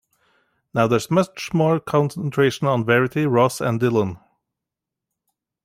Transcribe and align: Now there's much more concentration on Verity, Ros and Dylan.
Now 0.73 0.87
there's 0.87 1.11
much 1.11 1.53
more 1.53 1.79
concentration 1.79 2.65
on 2.65 2.83
Verity, 2.83 3.27
Ros 3.27 3.61
and 3.61 3.79
Dylan. 3.79 4.19